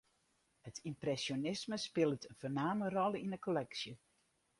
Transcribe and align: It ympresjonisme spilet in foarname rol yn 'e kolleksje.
It 0.69 0.77
ympresjonisme 0.91 1.77
spilet 1.85 2.23
in 2.29 2.35
foarname 2.39 2.87
rol 2.97 3.13
yn 3.23 3.35
'e 3.35 3.39
kolleksje. 3.45 3.93